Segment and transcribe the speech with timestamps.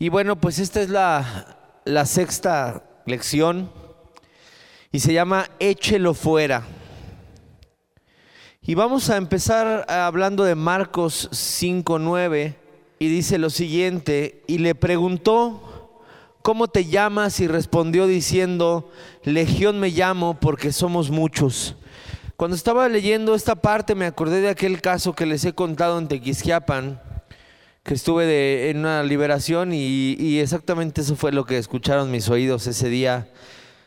[0.00, 3.68] Y bueno, pues esta es la, la sexta lección
[4.92, 6.62] y se llama Échelo fuera.
[8.62, 12.54] Y vamos a empezar hablando de Marcos 5.9
[13.00, 16.00] y dice lo siguiente, y le preguntó,
[16.42, 17.40] ¿cómo te llamas?
[17.40, 18.92] Y respondió diciendo,
[19.24, 21.74] Legión me llamo porque somos muchos.
[22.36, 26.06] Cuando estaba leyendo esta parte me acordé de aquel caso que les he contado en
[26.06, 27.00] Tequisquiapan,
[27.88, 32.66] que estuve de, en una liberación y, exactamente eso fue lo que escucharon mis oídos
[32.66, 33.30] ese día.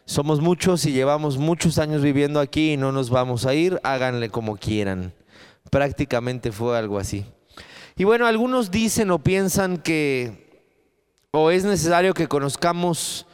[0.05, 4.31] Somos muchos y llevamos muchos años viviendo aquí y no nos vamos a ir, háganle
[4.31, 5.13] como quieran.
[5.69, 7.25] Prácticamente fue algo así.
[7.95, 10.63] Y bueno, algunos dicen o piensan que
[11.29, 13.27] o es necesario que conozcamos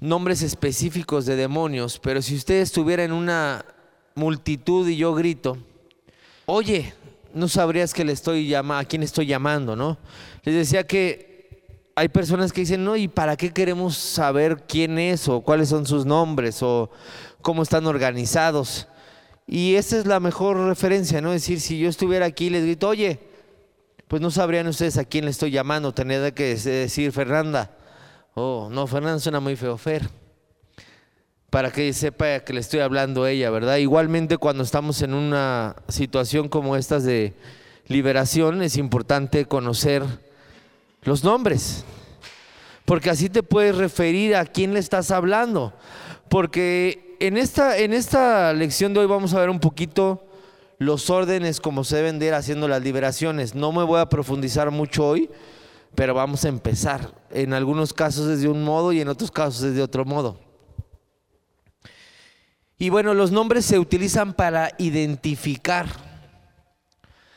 [0.00, 3.66] nombres específicos de demonios, pero si usted estuviera en una
[4.14, 5.58] multitud y yo grito,
[6.46, 6.94] oye,
[7.34, 9.98] no sabrías que le estoy llamando, a quién estoy llamando, ¿no?
[10.44, 11.60] Les decía que
[11.96, 15.86] hay personas que dicen, no, ¿y para qué queremos saber quién es o cuáles son
[15.86, 16.90] sus nombres o
[17.42, 18.88] cómo están organizados?
[19.46, 21.32] Y esa es la mejor referencia, ¿no?
[21.32, 23.20] Es decir, si yo estuviera aquí y les grito, oye,
[24.08, 27.70] pues no sabrían ustedes a quién le estoy llamando, tendría que decir Fernanda.
[28.34, 30.23] Oh, no, Fernanda suena muy feo, Fer
[31.54, 33.76] para que sepa que le estoy hablando a ella, ¿verdad?
[33.76, 37.32] Igualmente cuando estamos en una situación como estas de
[37.86, 40.02] liberación es importante conocer
[41.04, 41.84] los nombres,
[42.84, 45.72] porque así te puedes referir a quién le estás hablando,
[46.28, 50.26] porque en esta, en esta lección de hoy vamos a ver un poquito
[50.78, 53.54] los órdenes como se deben de ir haciendo las liberaciones.
[53.54, 55.30] No me voy a profundizar mucho hoy,
[55.94, 57.12] pero vamos a empezar.
[57.30, 60.43] En algunos casos es de un modo y en otros casos es de otro modo.
[62.78, 65.86] Y bueno, los nombres se utilizan para identificar.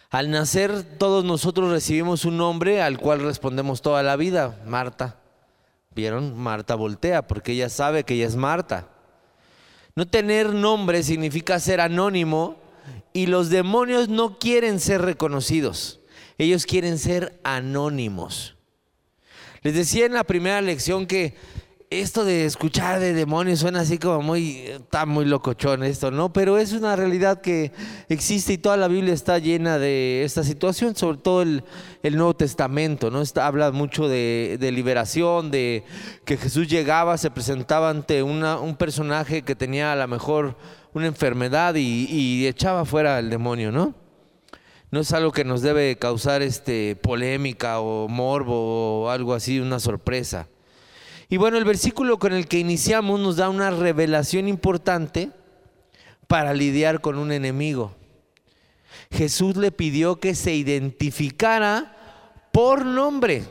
[0.09, 5.17] Al nacer todos nosotros recibimos un nombre al cual respondemos toda la vida, Marta.
[5.93, 6.37] ¿Vieron?
[6.37, 8.87] Marta voltea porque ella sabe que ella es Marta.
[9.95, 12.55] No tener nombre significa ser anónimo
[13.13, 15.99] y los demonios no quieren ser reconocidos.
[16.37, 18.55] Ellos quieren ser anónimos.
[19.63, 21.35] Les decía en la primera lección que
[21.89, 26.33] esto de escuchar de demonios suena así como muy, está muy locochón esto, ¿no?
[26.33, 27.71] Pero es una realidad que
[28.09, 31.63] existe y toda la Biblia está llena de esta situación, sobre todo el,
[32.03, 33.23] Nuevo Testamento, ¿no?
[33.41, 35.85] habla mucho de, liberación, de
[36.25, 40.57] que Jesús llegaba, se presentaba ante un personaje que tenía a lo mejor
[40.93, 43.93] una enfermedad y, y echaba fuera el demonio, ¿no?
[44.89, 49.79] No es algo que nos debe causar este, polémica o morbo o algo así, una
[49.79, 50.47] sorpresa.
[51.29, 55.31] Y bueno, el versículo con el que iniciamos nos da una revelación importante
[56.27, 57.93] para lidiar con un enemigo.
[59.11, 61.97] Jesús le pidió que se identificara
[62.51, 63.43] por nombre.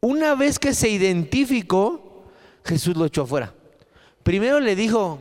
[0.00, 2.24] Una vez que se identificó,
[2.64, 3.54] Jesús lo echó afuera.
[4.22, 5.18] Primero le dijo,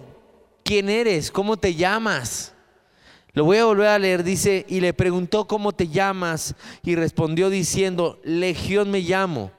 [0.63, 1.31] ¿quién eres?
[1.31, 2.53] ¿Cómo te llamas?
[3.33, 6.55] Lo voy a volver a leer, dice, y le preguntó, ¿cómo te llamas?
[6.83, 9.51] Y respondió diciendo, Legión me llamo,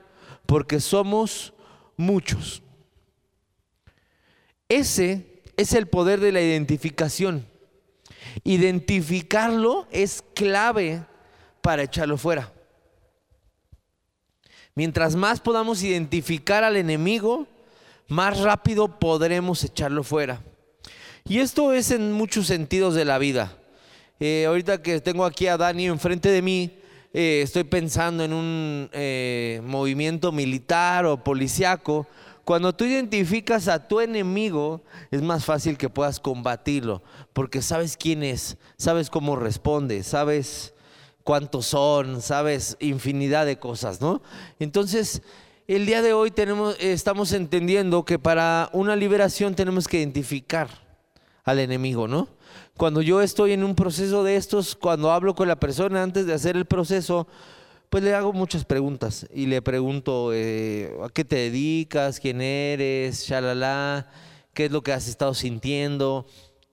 [0.45, 1.55] porque somos
[2.03, 2.63] muchos.
[4.69, 7.47] Ese es el poder de la identificación.
[8.45, 11.05] Identificarlo es clave
[11.61, 12.53] para echarlo fuera.
[14.75, 17.47] Mientras más podamos identificar al enemigo,
[18.09, 20.43] más rápido podremos echarlo fuera.
[21.25, 23.57] Y esto es en muchos sentidos de la vida.
[24.19, 26.79] Eh, ahorita que tengo aquí a Dani enfrente de mí,
[27.15, 32.07] eh, estoy pensando en un eh, movimiento militar o policiaco,
[32.45, 37.03] cuando tú identificas a tu enemigo, es más fácil que puedas combatirlo,
[37.33, 40.75] porque sabes quién es, sabes cómo responde, sabes
[41.23, 44.23] cuántos son, sabes infinidad de cosas, ¿no?
[44.59, 45.23] Entonces,
[45.69, 50.69] el día de hoy tenemos, estamos entendiendo que para una liberación tenemos que identificar
[51.45, 52.29] al enemigo, ¿no?
[52.77, 56.33] Cuando yo estoy en un proceso de estos, cuando hablo con la persona antes de
[56.33, 57.29] hacer el proceso,
[57.91, 63.27] pues le hago muchas preguntas y le pregunto eh, a qué te dedicas, quién eres,
[63.27, 64.09] shalala,
[64.55, 66.27] qué es lo que has estado sintiendo.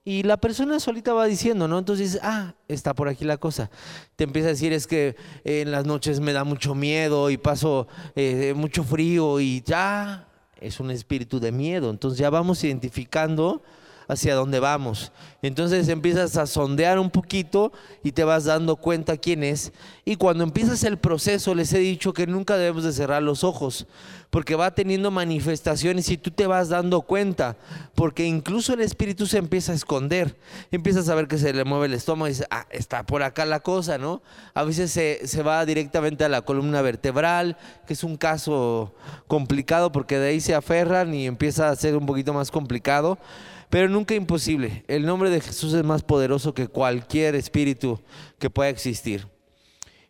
[0.06, 1.78] Y la persona solita va diciendo, ¿no?
[1.78, 3.69] Entonces, ah, está por aquí la cosa.
[4.16, 7.88] Te empieza a decir, es que en las noches me da mucho miedo y paso
[8.16, 10.30] eh, mucho frío y ya
[10.62, 11.90] es un espíritu de miedo.
[11.90, 13.62] Entonces ya vamos identificando
[14.10, 15.12] hacia dónde vamos.
[15.42, 17.72] Entonces empiezas a sondear un poquito
[18.04, 19.72] y te vas dando cuenta quién es.
[20.04, 23.88] Y cuando empiezas el proceso, les he dicho que nunca debemos de cerrar los ojos,
[24.32, 27.56] porque va teniendo manifestaciones y tú te vas dando cuenta,
[27.96, 30.36] porque incluso el espíritu se empieza a esconder.
[30.72, 33.46] Empiezas a ver que se le mueve el estómago y dices, ah, está por acá
[33.46, 34.24] la cosa, ¿no?
[34.56, 38.94] A veces se, se va directamente a la columna vertebral, que es un caso
[39.28, 43.20] complicado porque de ahí se aferran y empieza a ser un poquito más complicado
[43.69, 44.83] pero nunca imposible.
[44.88, 48.01] El nombre de Jesús es más poderoso que cualquier espíritu
[48.39, 49.27] que pueda existir.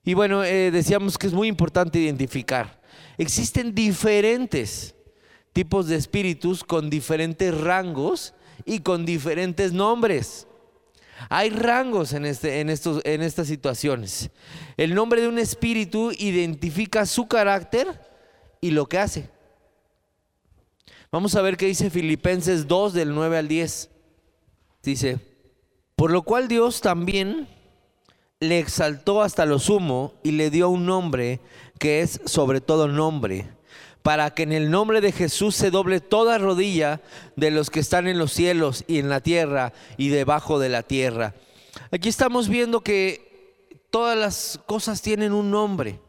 [0.03, 2.81] Y bueno, eh, decíamos que es muy importante identificar.
[3.17, 4.95] Existen diferentes
[5.51, 8.33] tipos de espíritus con diferentes rangos
[8.65, 10.47] y con diferentes nombres.
[11.27, 14.29] Hay rangos en, este, en, estos, en estas situaciones.
[14.77, 17.87] El nombre de un espíritu identifica su carácter
[18.61, 19.29] y lo que hace.
[21.11, 23.89] Vamos a ver qué dice Filipenses 2 del 9 al 10.
[24.83, 25.17] Dice,
[25.95, 27.47] por lo cual Dios también
[28.39, 31.39] le exaltó hasta lo sumo y le dio un nombre
[31.79, 33.49] que es sobre todo nombre,
[34.03, 37.01] para que en el nombre de Jesús se doble toda rodilla
[37.35, 40.83] de los que están en los cielos y en la tierra y debajo de la
[40.83, 41.33] tierra.
[41.91, 45.99] Aquí estamos viendo que todas las cosas tienen un nombre,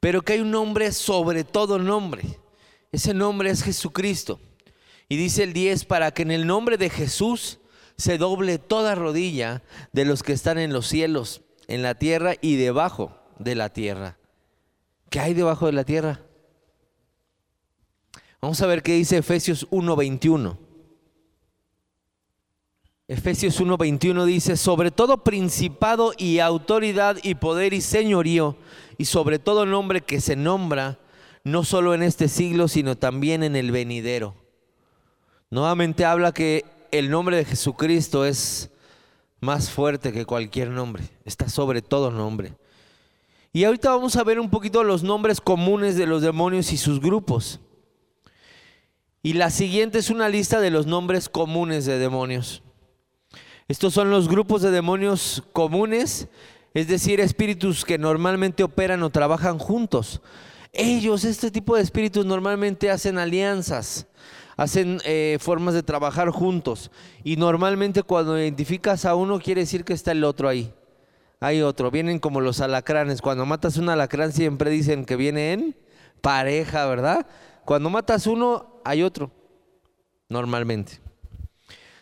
[0.00, 2.38] pero que hay un nombre sobre todo nombre.
[2.96, 4.40] Ese nombre es Jesucristo.
[5.10, 7.58] Y dice el 10, para que en el nombre de Jesús
[7.98, 9.62] se doble toda rodilla
[9.92, 14.16] de los que están en los cielos, en la tierra y debajo de la tierra.
[15.10, 16.22] ¿Qué hay debajo de la tierra?
[18.40, 20.56] Vamos a ver qué dice Efesios 1:21.
[23.08, 28.56] Efesios 1:21 dice, sobre todo principado y autoridad y poder y señorío,
[28.96, 30.98] y sobre todo nombre que se nombra,
[31.46, 34.34] no solo en este siglo, sino también en el venidero.
[35.48, 38.72] Nuevamente habla que el nombre de Jesucristo es
[39.38, 42.56] más fuerte que cualquier nombre, está sobre todo nombre.
[43.52, 47.00] Y ahorita vamos a ver un poquito los nombres comunes de los demonios y sus
[47.00, 47.60] grupos.
[49.22, 52.64] Y la siguiente es una lista de los nombres comunes de demonios.
[53.68, 56.26] Estos son los grupos de demonios comunes,
[56.74, 60.20] es decir, espíritus que normalmente operan o trabajan juntos.
[60.72, 64.06] Ellos, este tipo de espíritus normalmente hacen alianzas,
[64.56, 66.90] hacen eh, formas de trabajar juntos.
[67.24, 70.72] Y normalmente cuando identificas a uno quiere decir que está el otro ahí.
[71.40, 73.20] Hay otro, vienen como los alacranes.
[73.20, 75.76] Cuando matas un alacrán siempre dicen que viene en
[76.20, 77.26] pareja, ¿verdad?
[77.64, 79.30] Cuando matas uno, hay otro,
[80.28, 81.00] normalmente.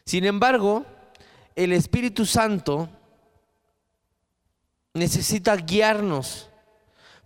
[0.04, 0.84] Sin embargo,
[1.56, 2.88] el Espíritu Santo
[4.92, 6.50] necesita guiarnos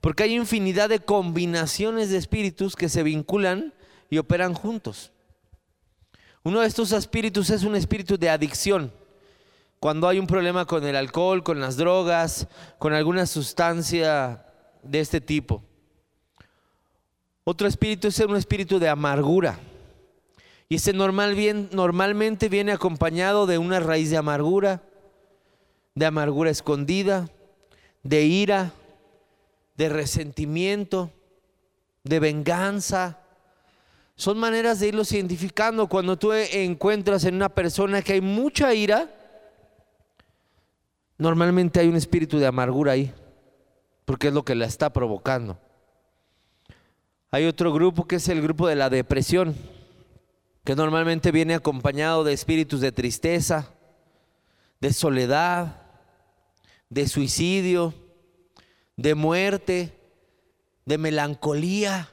[0.01, 3.73] porque hay infinidad de combinaciones de espíritus que se vinculan
[4.11, 5.13] y operan juntos.
[6.45, 8.93] Uno de estos espíritus es un espíritu de adicción.
[9.81, 12.49] Cuando hay un problema con el alcohol, con las drogas,
[12.79, 14.45] con alguna sustancia
[14.83, 15.63] de este tipo.
[17.45, 19.59] Otro espíritu es un espíritu de amargura.
[20.69, 21.37] Y ese normal
[21.73, 24.83] normalmente viene acompañado de una raíz de amargura,
[25.95, 27.29] de amargura escondida,
[28.03, 28.73] de ira,
[29.79, 31.13] de resentimiento,
[32.03, 33.21] de venganza.
[34.17, 35.89] Son maneras de irlos identificando.
[35.89, 39.09] Cuando tú encuentras en una persona que hay mucha ira,
[41.17, 43.15] normalmente hay un espíritu de amargura ahí,
[44.05, 45.61] porque es lo que la está provocando.
[47.31, 49.55] Hay otro grupo que es el grupo de la depresión,
[50.65, 53.73] que normalmente viene acompañado de espíritus de tristeza,
[54.81, 55.83] de soledad,
[56.91, 57.95] de suicidio,
[58.99, 59.93] de muerte,
[60.85, 62.11] de melancolía.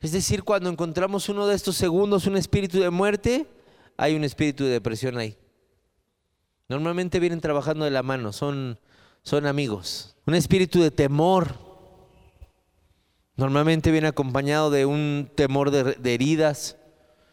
[0.00, 3.46] Es decir, cuando encontramos uno de estos segundos, un espíritu de muerte,
[3.96, 5.38] hay un espíritu de depresión ahí.
[6.68, 8.80] Normalmente vienen trabajando de la mano, son,
[9.22, 10.16] son amigos.
[10.26, 11.54] Un espíritu de temor.
[13.36, 16.76] Normalmente viene acompañado de un temor de, de heridas,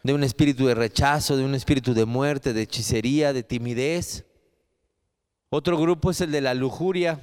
[0.04, 4.26] de un espíritu de rechazo, de un espíritu de muerte, de hechicería, de timidez.
[5.50, 7.20] Otro grupo es el de la lujuria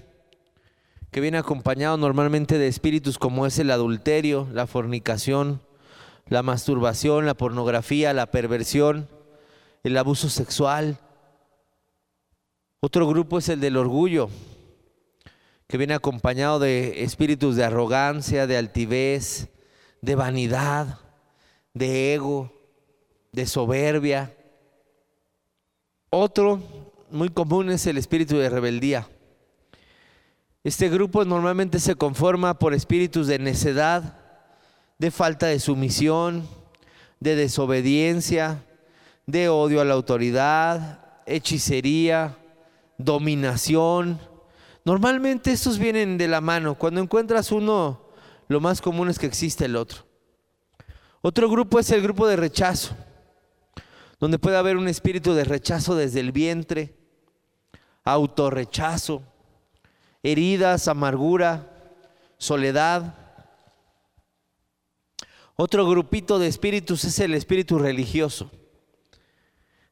[1.11, 5.61] que viene acompañado normalmente de espíritus como es el adulterio, la fornicación,
[6.27, 9.09] la masturbación, la pornografía, la perversión,
[9.83, 10.97] el abuso sexual.
[12.79, 14.29] Otro grupo es el del orgullo,
[15.67, 19.49] que viene acompañado de espíritus de arrogancia, de altivez,
[19.99, 20.99] de vanidad,
[21.73, 22.53] de ego,
[23.33, 24.33] de soberbia.
[26.09, 26.61] Otro
[27.09, 29.09] muy común es el espíritu de rebeldía
[30.63, 34.17] este grupo normalmente se conforma por espíritus de necedad,
[34.99, 36.47] de falta de sumisión,
[37.19, 38.63] de desobediencia,
[39.25, 42.37] de odio a la autoridad, hechicería,
[42.99, 44.19] dominación.
[44.85, 46.75] Normalmente estos vienen de la mano.
[46.75, 48.09] Cuando encuentras uno,
[48.47, 50.03] lo más común es que existe el otro.
[51.21, 52.95] Otro grupo es el grupo de rechazo,
[54.19, 56.95] donde puede haber un espíritu de rechazo desde el vientre,
[58.03, 59.23] autorrechazo,
[60.23, 61.67] heridas, amargura,
[62.37, 63.15] soledad.
[65.55, 68.51] Otro grupito de espíritus es el espíritu religioso,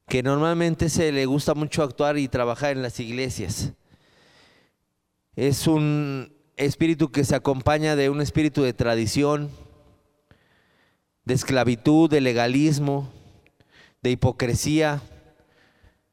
[0.08, 3.74] que normalmente se le gusta mucho actuar y trabajar en las iglesias.
[5.36, 9.50] Es un espíritu que se acompaña de un espíritu de tradición,
[11.24, 13.10] de esclavitud, de legalismo,
[14.02, 15.02] de hipocresía,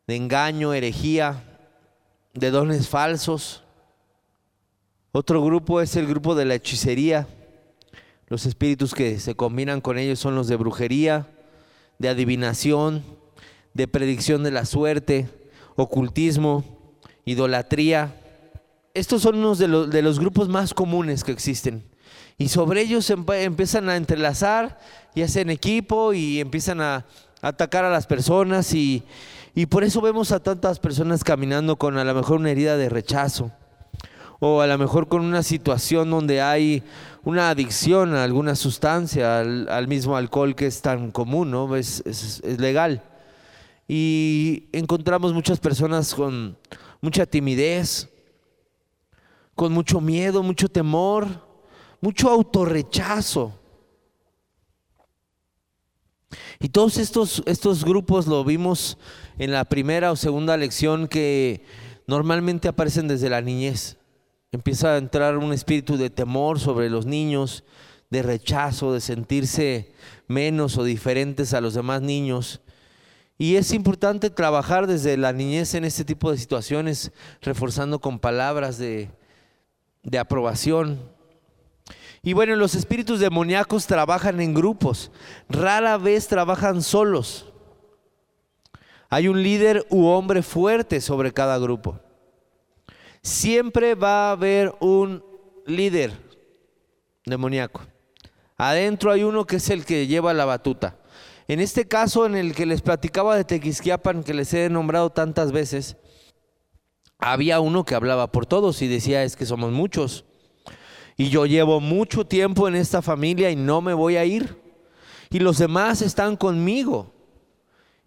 [0.06, 1.42] de engaño, herejía,
[2.34, 3.64] de dones falsos.
[5.18, 7.26] Otro grupo es el grupo de la hechicería.
[8.28, 11.26] Los espíritus que se combinan con ellos son los de brujería,
[11.98, 13.02] de adivinación,
[13.72, 15.26] de predicción de la suerte,
[15.74, 16.64] ocultismo,
[17.24, 18.14] idolatría.
[18.92, 21.82] Estos son unos de los, de los grupos más comunes que existen.
[22.36, 24.78] Y sobre ellos empiezan a entrelazar
[25.14, 27.06] y hacen equipo y empiezan a
[27.40, 29.02] atacar a las personas y,
[29.54, 32.90] y por eso vemos a tantas personas caminando con a lo mejor una herida de
[32.90, 33.50] rechazo
[34.38, 36.82] o a lo mejor con una situación donde hay
[37.24, 41.74] una adicción a alguna sustancia, al, mismo alcohol que es tan común, ¿no?
[41.74, 43.02] Es, legal.
[43.88, 46.56] Y encontramos muchas personas con
[47.00, 48.08] mucha timidez,
[49.54, 51.26] con mucho miedo, mucho temor,
[52.00, 53.58] mucho autorrechazo.
[56.60, 58.98] Y todos estos, estos grupos lo vimos
[59.38, 61.64] en la primera o segunda lección que
[62.06, 63.96] normalmente aparecen desde la niñez.
[64.52, 67.64] Empieza a entrar un espíritu de temor sobre los niños,
[68.10, 69.92] de rechazo, de sentirse
[70.28, 72.60] menos o diferentes a los demás niños.
[73.38, 77.12] Y es importante trabajar desde la niñez en este tipo de situaciones,
[77.42, 79.10] reforzando con palabras de,
[80.02, 81.00] de aprobación.
[82.22, 85.10] Y bueno, los espíritus demoníacos trabajan en grupos,
[85.48, 87.52] rara vez trabajan solos.
[89.08, 92.00] Hay un líder u hombre fuerte sobre cada grupo.
[93.26, 95.20] Siempre va a haber un
[95.66, 96.12] líder
[97.24, 97.80] demoníaco.
[98.56, 100.96] Adentro hay uno que es el que lleva la batuta.
[101.48, 105.50] En este caso, en el que les platicaba de Tequisquiapan, que les he nombrado tantas
[105.50, 105.96] veces,
[107.18, 110.24] había uno que hablaba por todos y decía, es que somos muchos.
[111.16, 114.56] Y yo llevo mucho tiempo en esta familia y no me voy a ir.
[115.30, 117.12] Y los demás están conmigo.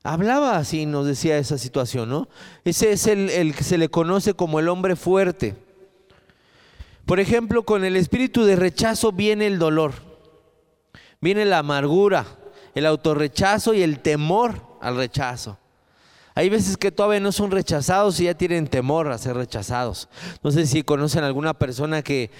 [0.03, 2.29] Hablaba así, nos decía esa situación, ¿no?
[2.63, 5.55] Ese es el, el que se le conoce como el hombre fuerte.
[7.05, 9.93] Por ejemplo, con el espíritu de rechazo viene el dolor,
[11.19, 12.25] viene la amargura,
[12.75, 15.57] el autorrechazo y el temor al rechazo.
[16.35, 20.07] Hay veces que todavía no son rechazados y ya tienen temor a ser rechazados.
[20.41, 22.31] No sé si conocen alguna persona que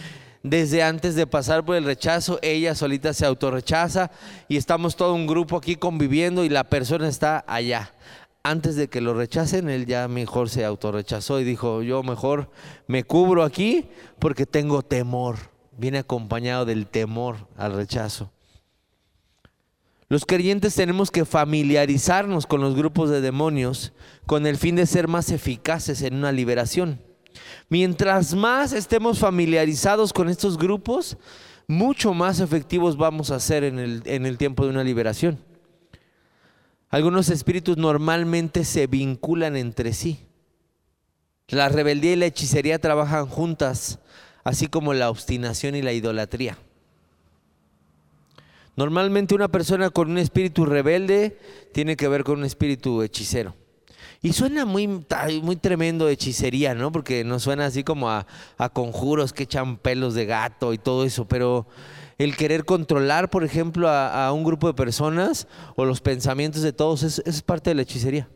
[0.43, 4.11] desde antes de pasar por el rechazo, ella solita se autorrechaza
[4.47, 7.93] y estamos todo un grupo aquí conviviendo y la persona está allá.
[8.41, 12.49] Antes de que lo rechacen, él ya mejor se autorrechazó y dijo, yo mejor
[12.87, 15.37] me cubro aquí porque tengo temor.
[15.77, 18.31] Viene acompañado del temor al rechazo.
[20.07, 23.93] Los creyentes tenemos que familiarizarnos con los grupos de demonios
[24.25, 26.99] con el fin de ser más eficaces en una liberación.
[27.69, 31.17] Mientras más estemos familiarizados con estos grupos,
[31.67, 35.37] mucho más efectivos vamos a ser en el, tiempo de una liberación.
[36.89, 40.25] Algunos espíritus normalmente se vinculan entre sí.
[41.47, 43.99] La rebeldía y la hechicería trabajan juntas,
[44.43, 46.57] así como la obstinación y la idolatría.
[48.75, 51.37] Normalmente una persona con un espíritu rebelde
[51.71, 53.53] tiene que ver con un espíritu hechicero.
[54.21, 54.87] Y suena muy,
[55.41, 56.91] muy tremendo hechicería, ¿no?
[56.91, 58.25] Porque nos suena así como a,
[58.73, 61.67] conjuros que echan pelos de gato y todo eso, pero
[62.17, 65.47] el querer controlar, por ejemplo, a, un grupo de personas
[65.77, 68.27] o los pensamientos de todos, es, parte de la hechicería.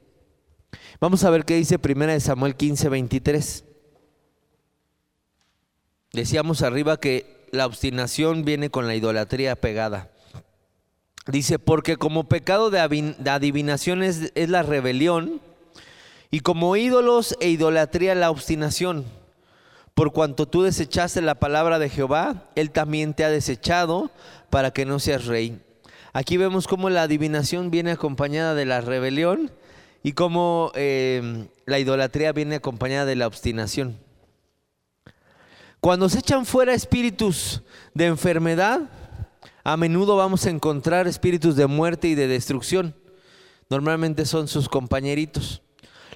[1.01, 3.65] Vamos a ver qué dice primera de Samuel 15, 23.
[6.13, 10.11] Decíamos arriba que la obstinación viene con la idolatría pegada.
[11.27, 15.41] Dice, porque como pecado de adivinación es la rebelión,
[16.33, 19.05] y como ídolos e idolatría la obstinación.
[19.93, 24.09] Por cuanto tú desechaste la palabra de Jehová, Él también te ha desechado
[24.49, 25.61] para que no seas rey.
[26.11, 29.51] Aquí vemos cómo la adivinación viene acompañada de la rebelión
[30.01, 33.99] y cómo em, la idolatría viene acompañada de la obstinación.
[35.79, 37.61] Cuando se echan fuera espíritus
[37.93, 38.89] de enfermedad,
[39.63, 42.95] a menudo vamos a encontrar espíritus de muerte y de destrucción.
[43.69, 45.62] Normalmente son sus compañeritos.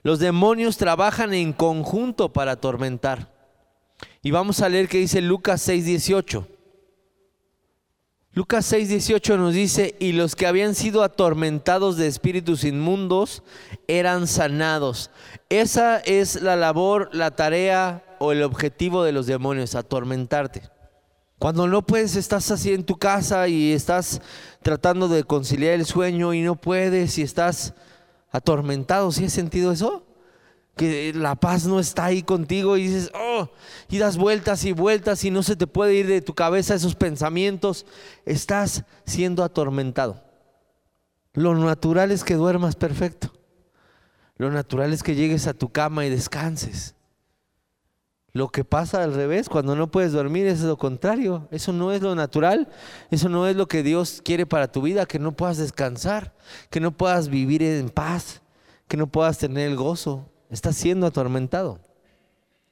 [0.07, 3.29] Los demonios trabajan en conjunto para atormentar.
[4.21, 6.47] Y vamos a leer qué dice Lucas 6:18.
[8.31, 13.43] Lucas 6:18 nos dice, y los que habían sido atormentados de espíritus inmundos
[13.89, 15.11] eran sanados.
[15.49, 20.61] Esa es la labor, la tarea o el objetivo de los demonios, atormentarte.
[21.37, 24.21] Cuando no puedes, estás así en tu casa y estás
[24.61, 27.73] tratando de conciliar el sueño y no puedes y estás
[28.29, 29.11] atormentado.
[29.11, 30.03] ¿Sí has sentido eso?
[30.75, 33.49] Que la paz no está ahí contigo y dices, oh,
[33.89, 36.95] y das vueltas y vueltas y no se te puede ir de tu cabeza esos
[36.95, 37.85] pensamientos.
[38.25, 40.23] Estás siendo atormentado.
[41.33, 43.31] Lo natural es que duermas perfecto.
[44.37, 46.96] Lo natural es que llegues a tu cama y descanses.
[48.33, 51.47] Lo que pasa al revés, cuando no puedes dormir, es lo contrario.
[51.49, 52.67] Eso no es lo natural,
[53.09, 56.35] eso no es lo que Dios quiere para tu vida, que no puedas descansar,
[56.69, 58.41] que no puedas vivir en paz,
[58.87, 60.29] que no puedas tener el gozo.
[60.49, 61.79] Estás siendo atormentado.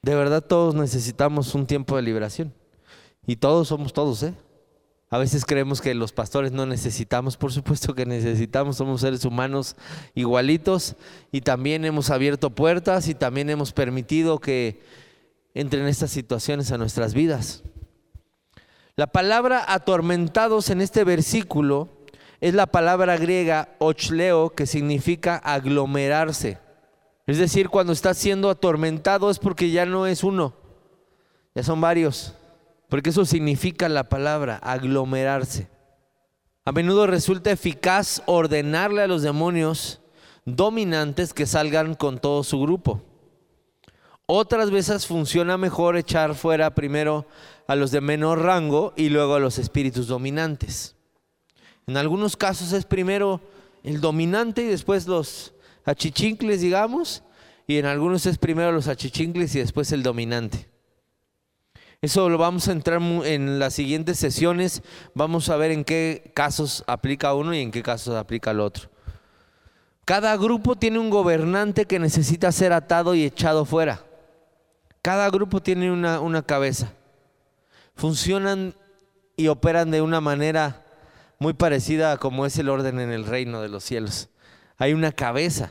[0.02, 2.54] De verdad todos necesitamos un tiempo de liberación.
[3.26, 4.34] Y todos somos todos, ¿eh?
[5.08, 9.76] A veces creemos que los pastores no necesitamos, por supuesto que necesitamos, somos seres humanos
[10.14, 10.96] igualitos
[11.30, 14.80] y también hemos abierto puertas y también hemos permitido que
[15.56, 17.62] entren estas situaciones a nuestras vidas.
[18.94, 21.88] La palabra atormentados en este versículo
[22.42, 26.58] es la palabra griega ochleo que significa aglomerarse.
[27.26, 30.54] Es decir, cuando estás siendo atormentado es porque ya no es uno,
[31.54, 32.34] ya son varios.
[32.88, 35.68] Porque eso significa la palabra aglomerarse.
[36.64, 40.00] A menudo resulta eficaz ordenarle a los demonios
[40.44, 43.02] dominantes que salgan con todo su grupo.
[44.26, 47.26] Otras veces funciona mejor echar fuera primero
[47.68, 50.96] a los de menor rango y luego a los espíritus dominantes.
[51.86, 53.40] En algunos casos es primero
[53.84, 55.54] el dominante y después los
[55.84, 57.22] achichincles, digamos,
[57.68, 60.68] y en algunos es primero los achichincles y después el dominante.
[62.02, 64.82] Eso lo vamos a entrar en las siguientes sesiones.
[65.14, 68.90] Vamos a ver en qué casos aplica uno y en qué casos aplica el otro.
[70.04, 74.04] Cada grupo tiene un gobernante que necesita ser atado y echado fuera.
[75.06, 76.92] Cada grupo tiene una, cabeza.
[77.94, 78.74] Funcionan
[79.36, 80.84] y operan de una manera
[81.38, 84.30] muy parecida a como es el orden en el reino de los cielos.
[84.78, 85.70] Hay una cabeza.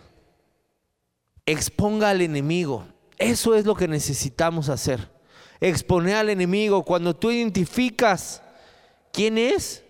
[1.45, 2.88] Exponga al enemigo.
[3.17, 5.12] Eso es lo que necesitamos hacer.
[5.60, 6.84] Exponer al enemigo.
[6.84, 8.41] Cuando tú identificas
[9.12, 9.84] quién es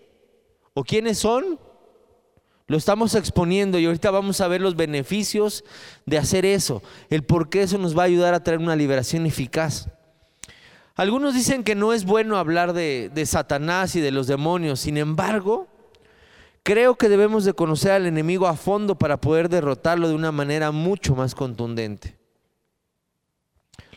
[0.74, 1.60] o quiénes son,
[2.68, 5.64] lo estamos exponiendo y ahorita vamos a ver los beneficios
[6.06, 9.26] de hacer eso, el por qué eso nos va a ayudar a traer una liberación
[9.26, 9.90] eficaz.
[10.96, 14.98] Algunos dicen que no es bueno hablar de, de Satanás y de los demonios, sin
[14.98, 15.68] embargo,
[16.64, 20.72] creo que debemos de conocer al enemigo a fondo para poder derrotarlo de una manera
[20.72, 22.18] mucho más contundente.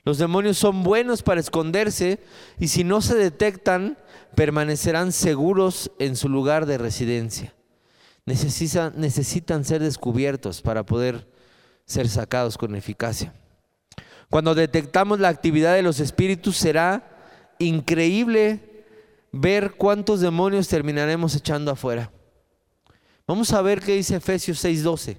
[0.05, 2.21] Los demonios son buenos para esconderse
[2.59, 3.97] y si no se detectan,
[4.35, 7.55] permanecerán seguros en su lugar de residencia
[8.29, 11.29] necesitan, ser descubiertos para poder
[11.85, 13.33] ser sacados con eficacia.
[14.31, 17.17] Cuando detectamos la actividad de los espíritus será
[17.59, 18.85] increíble
[19.33, 22.13] ver cuántos demonios terminaremos echando afuera.
[23.27, 25.17] Vamos a ver qué dice Efesios 6:12.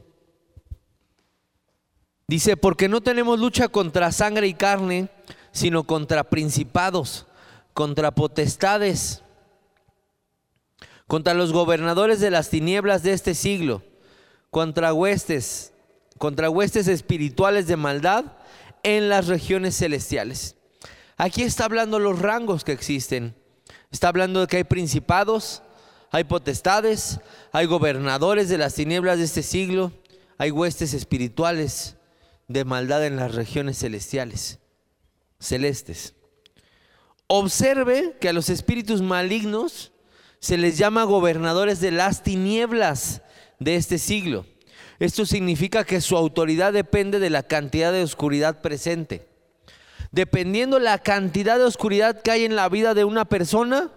[2.28, 5.10] Dice, porque no tenemos lucha contra sangre y carne,
[5.52, 7.26] sino contra principados,
[7.74, 9.24] contra potestades
[11.10, 13.82] contra los gobernadores de las tinieblas de este siglo,
[14.52, 15.74] contra huestes,
[16.20, 18.26] contra huestes espirituales de maldad
[18.84, 20.56] en las regiones celestiales.
[21.18, 23.34] Aquí está hablando los rangos que existen.
[23.90, 25.64] Está hablando de que hay principados,
[26.12, 27.20] hay potestades,
[27.52, 29.92] hay gobernadores de las tinieblas de este siglo,
[30.38, 31.96] hay huestes espirituales
[32.48, 34.60] de maldad en las regiones celestiales,
[35.40, 36.14] celestes.
[37.26, 39.92] Observe que a los espíritus malignos
[40.40, 43.22] se les llama gobernadores de las tinieblas
[43.60, 44.46] de este siglo.
[45.00, 49.28] Esto significa que su autoridad depende de la cantidad de oscuridad presente.
[50.12, 53.92] Dependiendo la cantidad de oscuridad que hay en la vida de una persona,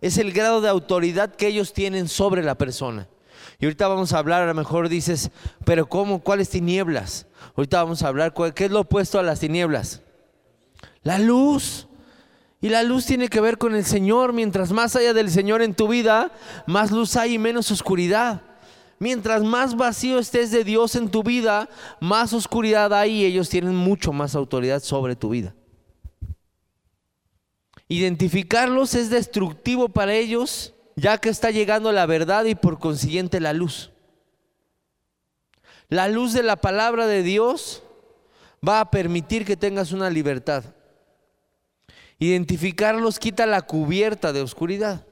[0.00, 3.08] es el grado de autoridad que ellos tienen sobre la persona.
[3.58, 5.30] Y ahorita vamos a hablar, a lo mejor dices,
[5.64, 6.20] pero ¿cómo?
[6.20, 7.26] ¿Cuáles tinieblas?
[7.54, 10.02] Ahorita vamos a hablar, ¿qué es lo opuesto a las tinieblas?
[11.02, 11.85] La luz.
[12.66, 14.32] Y la luz tiene que ver con el Señor.
[14.32, 16.32] Mientras más haya del Señor en tu vida,
[16.66, 18.42] más luz hay y menos oscuridad.
[18.98, 21.68] Mientras más vacío estés de Dios en tu vida,
[22.00, 25.54] más oscuridad hay y ellos tienen mucho más autoridad sobre tu vida.
[27.86, 33.52] Identificarlos es destructivo para ellos, ya que está llegando la verdad y por consiguiente la
[33.52, 33.92] luz.
[35.88, 37.84] La luz de la palabra de Dios
[38.68, 40.64] va a permitir que tengas una libertad.
[42.18, 45.04] Identificarlos quita la cubierta de oscuridad.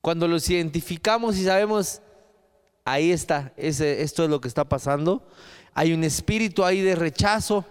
[0.00, 2.02] Cuando los identificamos y sabemos,
[2.84, 5.26] ahí está, ese, esto es lo que está pasando,
[5.74, 7.64] hay un espíritu ahí de rechazo,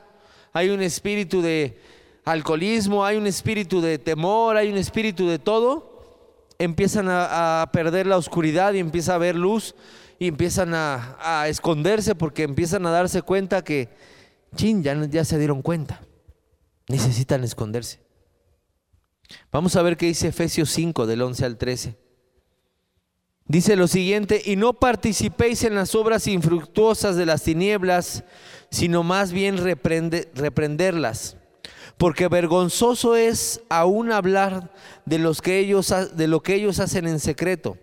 [0.51, 1.79] hay un espíritu de
[2.25, 8.17] alcoholismo, hay un espíritu de temor, hay un espíritu de todo, empiezan a, perder la
[8.17, 9.73] oscuridad y empieza a haber luz
[10.19, 13.89] y empiezan a, esconderse porque empiezan a darse cuenta que,
[14.55, 16.01] chin, ya se dieron cuenta,
[16.87, 17.99] necesitan esconderse.
[19.51, 21.97] Vamos a ver qué dice Efesios 5 del 11 al 13.
[23.45, 28.25] Dice lo siguiente, y no participéis en las obras infructuosas de las tinieblas,
[28.69, 31.37] sino más bien reprenderlas.
[31.97, 34.73] Porque vergonzoso es aún hablar
[35.05, 37.77] de, los que ellos, de lo que ellos hacen en secreto.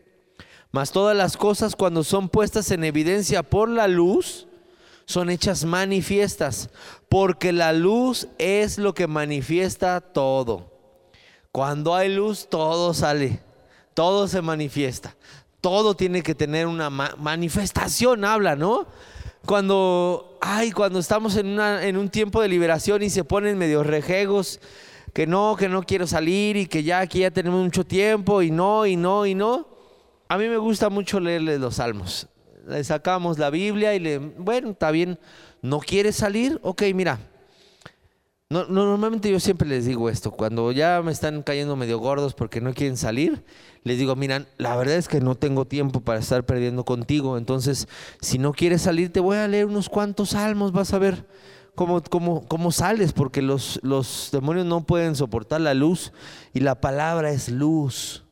[0.71, 4.47] Mas todas las cosas cuando son puestas en evidencia por la luz,
[5.07, 6.71] son hechas manifiestas,
[7.09, 10.73] porque la luz es lo que manifiesta todo.
[11.53, 13.41] Cuando hay luz, todo sale,
[13.95, 15.17] todo se manifiesta
[15.65, 18.87] todo tiene que tener una manifestación, habla, ¿no?
[19.47, 24.61] Cuando, ay, cuando estamos en, un tiempo de liberación y se ponen medio rejegos,
[25.15, 28.51] que no, que no quiero salir y que ya aquí ya tenemos mucho tiempo y
[28.51, 29.67] no, y no, y no.
[30.29, 32.29] A mí me gusta mucho leerles los salmos.
[32.67, 35.19] Le sacamos la Biblia y le, bueno, está bien,
[35.63, 36.59] ¿no quieres salir?
[36.63, 37.19] Ok, mira,
[38.51, 42.61] no, normalmente yo siempre les digo esto, cuando ya me están cayendo medio gordos porque
[42.61, 43.43] no quieren salir,
[43.83, 47.89] les digo, miran, la verdad es que no tengo tiempo para estar perdiendo contigo, entonces
[48.21, 51.27] si no quieres salir te voy a leer unos cuantos salmos, vas a ver
[51.75, 56.13] cómo, cómo, cómo sales, porque los, los demonios no pueden soportar la luz
[56.53, 58.24] y la palabra es luz.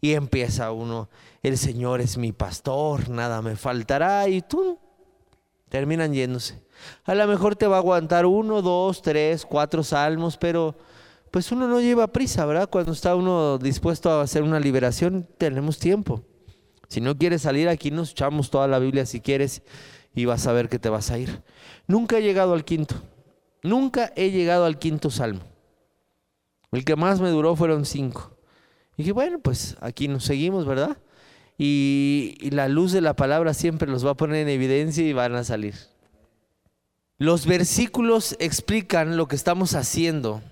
[0.00, 1.08] Y empieza uno,
[1.42, 4.78] el Señor es mi pastor, nada me faltará y tú
[5.68, 6.62] terminan yéndose.
[7.04, 10.76] A lo mejor te va a aguantar uno, dos, tres, cuatro salmos, pero
[11.30, 12.68] pues uno no lleva prisa, ¿verdad?
[12.68, 16.22] Cuando está uno dispuesto a hacer una liberación, tenemos tiempo.
[16.88, 19.62] Si no quieres salir aquí, nos echamos toda la Biblia si quieres
[20.12, 21.42] y vas a ver que te vas a ir.
[21.86, 22.96] Nunca he llegado al quinto.
[23.62, 25.42] Nunca he llegado al quinto salmo.
[26.72, 28.36] El que más me duró fueron cinco.
[29.00, 30.98] Y dije, bueno, pues aquí nos seguimos, ¿verdad?
[31.56, 35.14] Y, y la luz de la palabra siempre los va a poner en evidencia y
[35.14, 35.74] van a salir.
[37.16, 40.42] Los versículos explican lo que estamos haciendo.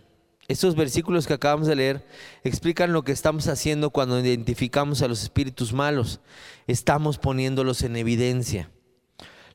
[0.46, 2.06] Estos versículos que acabamos de leer
[2.42, 6.20] explican lo que estamos haciendo cuando identificamos a los espíritus malos.
[6.66, 8.70] Estamos poniéndolos en evidencia.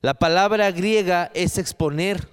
[0.01, 2.29] La palabra griega es exponer.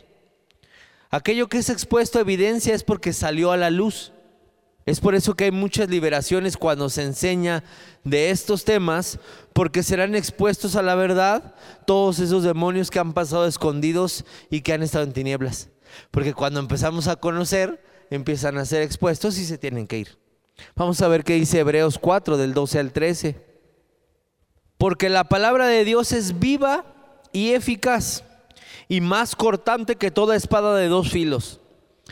[1.09, 4.13] Aquello que es expuesto a evidencia es porque salió a la luz.
[4.87, 7.63] Es por eso que hay muchas liberaciones cuando se enseña
[8.03, 9.19] de estos temas,
[9.53, 11.55] porque serán expuestos a la verdad
[11.87, 15.69] todos esos demonios que han pasado escondidos y que han estado en tinieblas.
[16.11, 20.19] Porque cuando empezamos a conocer, empiezan a ser expuestos y se tienen que ir.
[20.75, 23.51] Vamos a ver qué dice Hebreos 4 del 12 al 13.
[24.79, 26.85] Porque la palabra de Dios es viva
[27.33, 28.25] y eficaz
[28.89, 31.60] y más cortante que toda espada de dos filos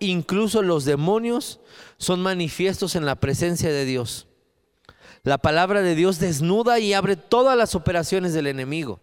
[0.00, 1.60] incluso los demonios
[1.98, 4.26] son manifiestos en la presencia de Dios.
[5.22, 9.00] La palabra de Dios desnuda y abre todas las operaciones del enemigo.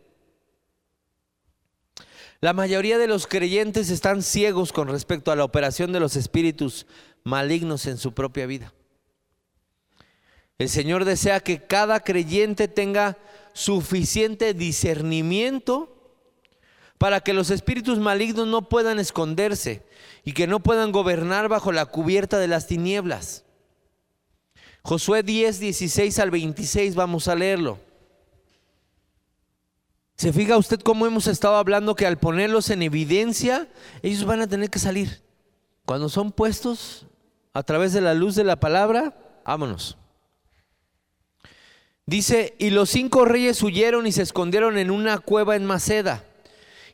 [2.40, 6.86] La mayoría de los creyentes están ciegos con respecto a la operación de los espíritus
[7.24, 8.74] malignos en su propia vida.
[10.58, 13.18] El Señor desea que cada creyente tenga
[13.54, 16.03] suficiente discernimiento
[16.98, 19.86] para que los espíritus malignos no puedan esconderse
[20.24, 23.44] y que no puedan gobernar bajo la cubierta de las tinieblas.
[24.84, 27.80] Josué 10, 16 al 26, vamos a leerlo.
[30.16, 33.68] ¿Se fija usted cómo hemos estado hablando que al ponerlos en evidencia,
[34.02, 35.22] ellos van a tener que salir?
[35.86, 37.08] Cuando son puestos
[37.54, 39.98] a través de la luz de la palabra, vámonos.
[42.06, 46.26] Dice, y los cinco reyes huyeron y se escondieron en una cueva en Maceda.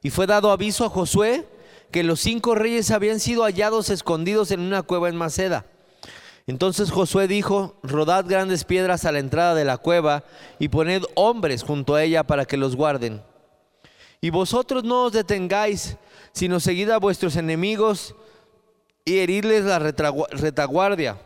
[0.02, 1.46] Y fue dado aviso a Josué
[1.92, 5.66] que los cinco reyes habían sido hallados escondidos en una cueva en Maceda.
[6.48, 10.24] Entonces Josué dijo, rodad grandes piedras a la entrada de la cueva
[10.58, 13.22] y poned hombres junto a ella para que los guarden.
[14.22, 15.98] Y vosotros no os detengáis,
[16.32, 18.16] sino seguid a vuestros enemigos
[19.06, 21.18] y heridles la retaguardia,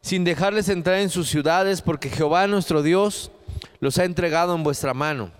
[0.00, 3.30] sin dejarles entrar en sus ciudades, porque Jehová nuestro Dios
[3.80, 5.32] los ha entregado en vuestra mano.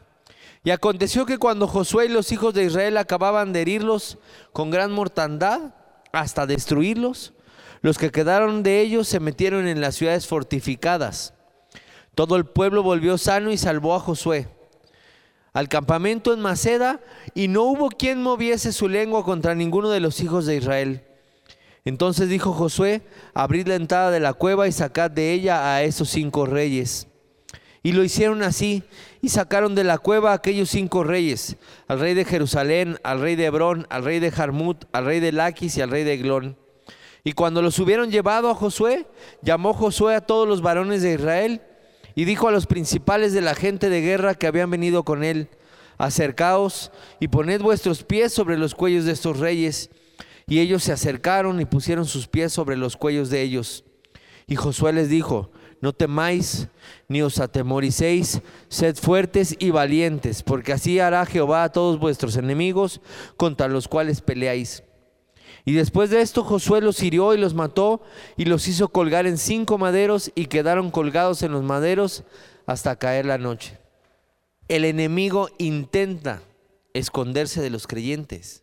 [0.62, 4.18] Y aconteció que cuando Josué y los hijos de Israel acababan de herirlos
[4.52, 5.74] con gran mortandad,
[6.12, 7.32] hasta destruirlos,
[7.82, 11.34] los que quedaron de ellos se metieron en las ciudades fortificadas.
[12.14, 14.48] Todo el pueblo volvió sano y salvó a Josué
[15.52, 17.00] al campamento en Maceda
[17.34, 21.04] y no hubo quien moviese su lengua contra ninguno de los hijos de Israel.
[21.84, 23.02] Entonces dijo Josué,
[23.34, 27.08] abrid la entrada de la cueva y sacad de ella a esos cinco reyes.
[27.82, 28.82] Y lo hicieron así,
[29.22, 31.56] y sacaron de la cueva a aquellos cinco reyes,
[31.88, 35.32] al rey de Jerusalén, al rey de Hebrón, al rey de Jarmut, al rey de
[35.32, 36.56] Laquis y al rey de Eglón.
[37.22, 39.06] Y cuando los hubieron llevado a Josué,
[39.42, 41.62] llamó Josué a todos los varones de Israel,
[42.14, 45.48] y dijo a los principales de la gente de guerra que habían venido con él,
[45.98, 49.90] acercaos y poned vuestros pies sobre los cuellos de estos reyes.
[50.46, 53.84] Y ellos se acercaron y pusieron sus pies sobre los cuellos de ellos.
[54.46, 56.68] Y Josué les dijo, no temáis
[57.08, 63.00] ni os atemoricéis, sed fuertes y valientes, porque así hará Jehová a todos vuestros enemigos
[63.36, 64.82] contra los cuales peleáis.
[65.64, 68.02] Y después de esto Josué los hirió y los mató
[68.36, 72.24] y los hizo colgar en cinco maderos y quedaron colgados en los maderos
[72.66, 73.78] hasta caer la noche.
[74.68, 76.42] El enemigo intenta
[76.94, 78.62] esconderse de los creyentes.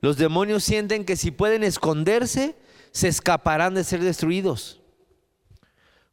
[0.00, 2.56] Los demonios sienten que si pueden esconderse,
[2.92, 4.80] se escaparán de ser destruidos.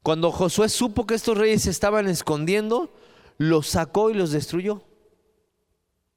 [0.06, 2.94] Cuando Josué supo que estos reyes se estaban escondiendo,
[3.40, 4.84] los sacó y los destruyó.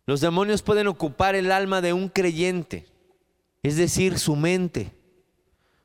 [0.05, 2.87] Los demonios pueden ocupar el alma de un creyente
[3.63, 4.95] es decir, su mente,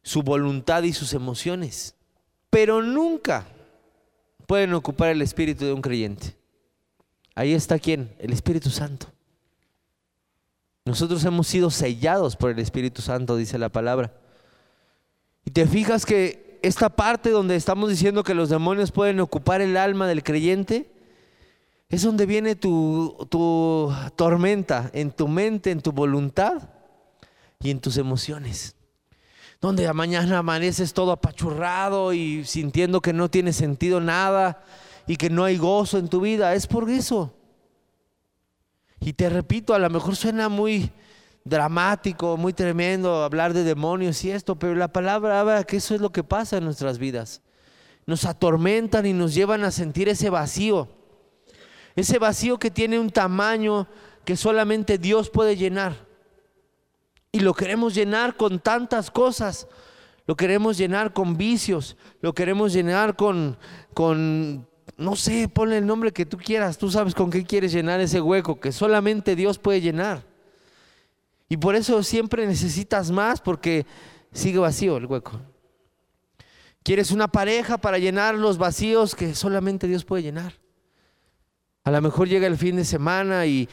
[0.03, 1.95] su voluntad y sus emociones.
[2.49, 3.47] Pero nunca
[4.47, 6.35] pueden ocupar el espíritu de un creyente.
[7.35, 8.15] Ahí está quién?
[8.19, 9.07] El Espíritu Santo.
[10.85, 14.13] Nosotros hemos sido sellados por el Espíritu Santo, dice la palabra.
[15.45, 19.75] Y te fijas que esta parte donde estamos diciendo que los demonios pueden ocupar el
[19.75, 20.89] alma del creyente,
[21.89, 26.69] es donde viene tu, tu tormenta, en tu mente, en tu voluntad
[27.59, 28.75] y en tus emociones.
[29.59, 34.63] Donde a mañana amaneces todo apachurrado y sintiendo que no tiene sentido nada
[35.05, 36.55] y que no hay gozo en tu vida.
[36.55, 37.35] Es por eso.
[39.01, 40.91] Y te repito, a lo mejor suena muy
[41.45, 46.01] dramático, muy tremendo hablar de demonios y esto, pero la palabra habla que eso es
[46.01, 47.41] lo que pasa en nuestras vidas.
[48.05, 50.87] Nos atormentan y nos llevan a sentir ese vacío.
[51.95, 53.87] Ese vacío que tiene un tamaño
[54.25, 56.07] que solamente Dios puede llenar.
[57.31, 59.67] Y lo queremos llenar con tantas cosas.
[60.25, 61.97] Lo queremos llenar con vicios.
[62.21, 63.57] Lo queremos llenar con,
[63.93, 66.77] con, no sé, ponle el nombre que tú quieras.
[66.77, 70.32] Tú sabes con qué quieres llenar ese hueco que solamente Dios puede llenar.
[71.53, 73.85] Y por eso siempre necesitas más porque
[74.31, 75.39] sigue vacío el hueco.
[76.81, 80.55] Quieres una pareja para llenar los vacíos que solamente Dios puede llenar.
[81.83, 83.69] A lo mejor llega el fin de semana y,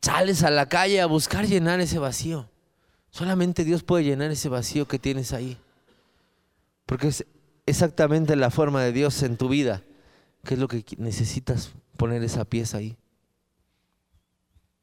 [0.00, 2.48] sales a la calle a buscar llenar ese vacío.
[3.10, 5.58] Solamente Dios puede llenar ese vacío que tienes ahí.
[6.86, 7.26] Porque es
[7.66, 9.82] exactamente la forma de Dios en tu vida,
[10.44, 12.96] que es lo que necesitas poner esa pieza ahí.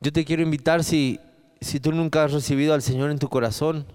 [0.02, 1.22] Yo te quiero invitar, si,
[1.64, 3.86] si tú nunca has recibido al Señor en tu corazón,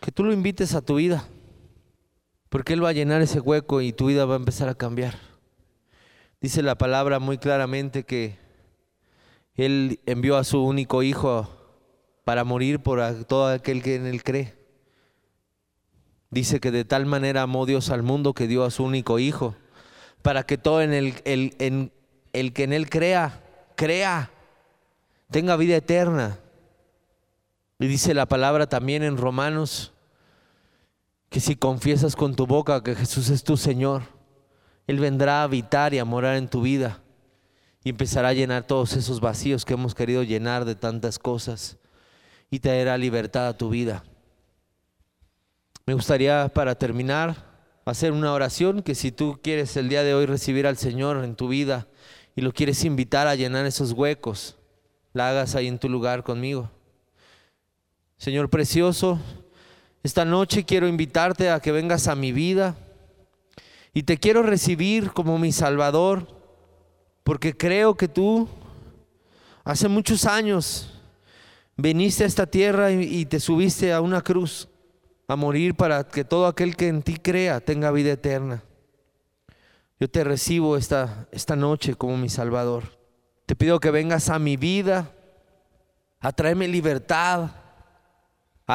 [0.00, 1.24] que tú lo invites a tu vida.
[2.48, 5.18] Porque Él va a llenar ese hueco y tu vida va a empezar a cambiar.
[6.40, 8.38] Dice la palabra muy claramente que
[9.58, 11.48] él envió a su único hijo
[12.22, 14.54] para morir por todo aquel que en Él cree.
[16.30, 19.56] Dice que de tal manera amó Dios al mundo que dio a su único hijo,
[20.22, 21.92] para que todo en el, en
[22.32, 23.42] el que en Él crea,
[23.74, 24.30] crea,
[25.28, 26.38] tenga vida eterna.
[27.78, 29.92] Y dice la palabra también en Romanos,
[31.28, 34.02] que si confiesas con tu boca que Jesús es tu Señor,
[34.86, 37.02] Él vendrá a habitar y a morar en tu vida
[37.84, 41.78] y empezará a llenar todos esos vacíos que hemos querido llenar de tantas cosas
[42.50, 44.04] y traerá libertad a tu vida.
[45.86, 47.46] Me gustaría para terminar
[47.84, 51.36] hacer una oración que si tú quieres el día de hoy recibir al Señor en
[51.36, 51.86] tu vida
[52.34, 54.58] y lo quieres invitar a llenar esos huecos,
[55.12, 56.70] la hagas ahí en tu lugar conmigo.
[58.18, 59.20] Señor precioso,
[60.02, 62.74] esta noche quiero invitarte a que vengas a mi vida
[63.94, 66.26] y te quiero recibir como mi Salvador
[67.22, 68.48] porque creo que tú
[69.62, 71.00] hace muchos años
[71.76, 74.68] viniste a esta tierra y, te subiste a una cruz
[75.28, 78.64] a morir para que todo aquel que en ti crea tenga vida eterna.
[80.00, 82.98] Yo te recibo esta, esta noche como mi Salvador.
[83.46, 85.12] Te pido que vengas a mi vida,
[86.18, 87.50] a traerme libertad,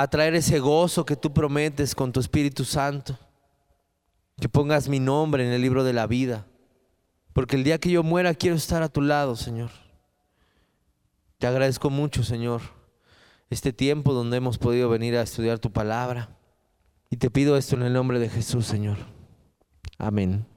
[0.01, 3.17] a traer ese gozo que tú prometes con tu Espíritu Santo.
[4.41, 6.47] Que pongas mi nombre en el libro de la vida.
[7.31, 9.69] Porque el día que yo muera quiero estar a tu lado, Señor.
[11.37, 12.61] Te agradezco mucho, Señor,
[13.51, 16.35] este tiempo donde hemos podido venir a estudiar tu palabra.
[17.11, 18.97] Y te pido esto en el nombre de Jesús, Señor.
[19.99, 20.47] Amén.